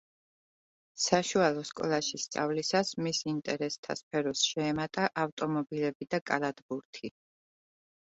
[1.03, 7.19] საშუალო სკოლაში სწავლისას მის ინტერესთა სფეროს შეემატა ავტომობილები და კალათბურთი.